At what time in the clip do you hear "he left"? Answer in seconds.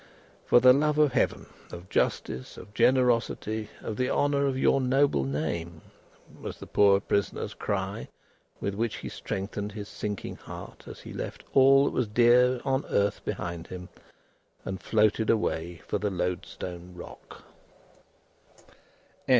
11.01-11.43